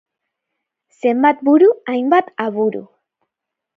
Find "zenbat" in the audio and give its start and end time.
1.03-1.45